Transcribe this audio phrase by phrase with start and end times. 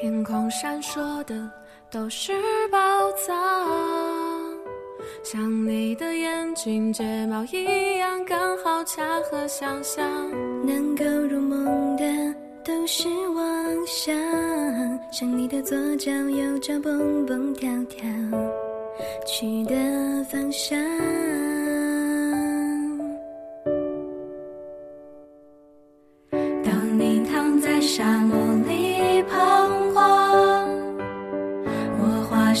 [0.00, 1.34] 天空闪烁的
[1.90, 2.32] 都是
[2.70, 2.78] 宝
[3.26, 3.34] 藏，
[5.24, 10.08] 像你的眼睛睫毛一样，刚好恰合想象。
[10.64, 12.04] 能够入梦的
[12.62, 14.14] 都是妄想，
[15.10, 18.08] 像你的左脚右脚蹦蹦跳跳，
[19.26, 19.74] 去的
[20.30, 20.78] 方向。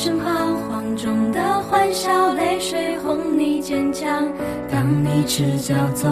[0.00, 4.28] 身彷徨中的欢笑，泪水哄你坚强。
[4.70, 6.08] 当你赤脚走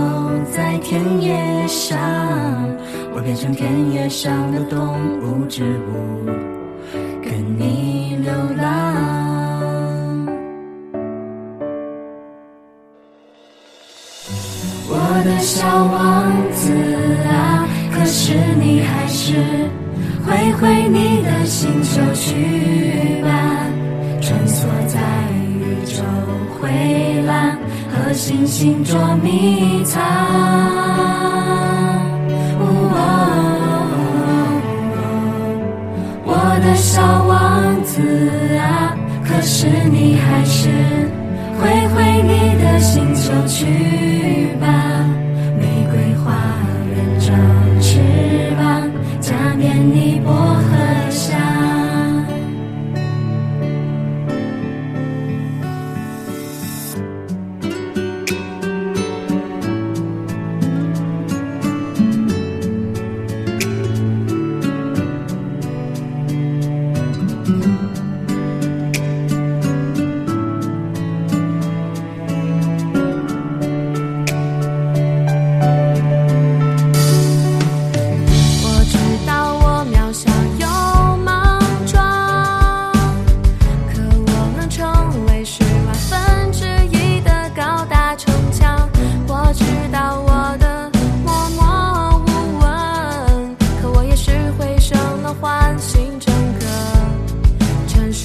[0.53, 1.97] 在田野上，
[3.15, 4.77] 我变成田野上的动
[5.21, 6.27] 物植物，
[7.23, 8.67] 跟你流浪。
[14.89, 16.73] 我的小王子
[17.29, 19.37] 啊，可是你还是
[20.27, 23.31] 挥挥你的星球去吧，
[24.21, 24.99] 穿梭在
[25.61, 26.03] 宇宙
[26.59, 27.57] 回廊
[27.89, 30.03] 和星星捉迷藏。
[36.29, 38.03] 我的小王子
[38.59, 40.69] 啊，可是你还是
[41.61, 43.67] 挥挥你的星球去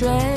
[0.01, 0.30] 沉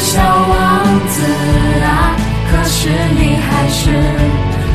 [0.00, 0.50] 小王
[1.08, 1.22] 子
[1.84, 2.16] 啊，
[2.50, 3.90] 可是你还是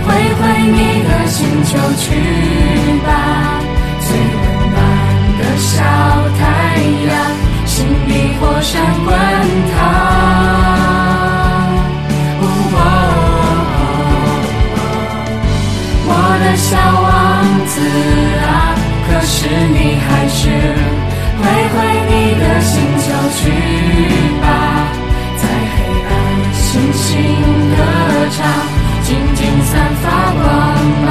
[0.05, 0.41] 挥挥
[0.71, 2.05] 你的星球去
[3.05, 3.09] 吧，
[3.99, 4.35] 最温
[4.71, 4.77] 暖
[5.39, 5.73] 的小
[6.39, 6.41] 太
[7.07, 7.11] 阳，
[7.65, 7.73] 心
[8.07, 8.09] 里
[8.39, 9.09] 火山滚
[9.75, 9.75] 烫。
[16.07, 16.09] 我
[16.39, 16.69] 的小
[17.01, 17.11] 王
[17.65, 17.73] 子
[29.75, 30.43] 散发光
[31.05, 31.09] 芒。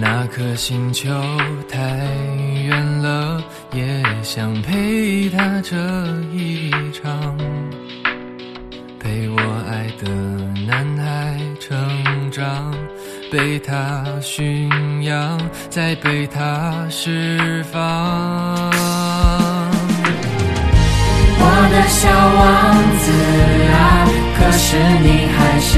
[0.00, 1.10] 那颗星球
[1.68, 1.76] 太
[2.64, 5.76] 远了，也想陪他这
[6.32, 7.36] 一场，
[9.00, 9.36] 陪我
[9.68, 10.08] 爱的
[10.66, 12.72] 男孩成长，
[13.32, 14.70] 被他驯
[15.02, 18.77] 养，再被他释放。
[21.40, 22.42] 我的小王
[23.02, 23.06] 子
[23.72, 23.76] 啊，
[24.36, 24.66] 可是
[25.02, 25.70] 你还是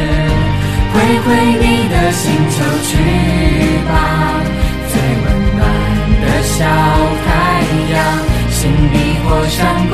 [0.92, 1.28] 挥挥
[1.60, 2.56] 你的星球
[2.88, 2.90] 去
[3.88, 3.90] 吧，
[4.88, 4.92] 最
[5.24, 5.26] 温
[5.56, 5.60] 暖
[6.20, 6.56] 的小
[7.24, 7.28] 太
[7.92, 7.94] 阳，
[8.50, 8.58] 心
[8.92, 9.58] 比火山
[9.88, 9.92] 滚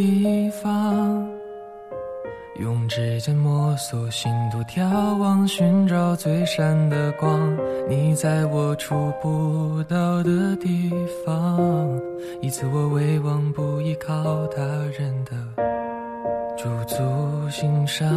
[0.00, 1.28] 地方，
[2.58, 7.38] 用指尖摸索心途眺望，寻找最闪的光。
[7.86, 10.90] 你在我触不到的地
[11.26, 12.00] 方，
[12.40, 14.62] 一次我唯望不依靠他
[14.98, 15.36] 人的
[16.56, 16.96] 驻足
[17.50, 18.08] 欣赏。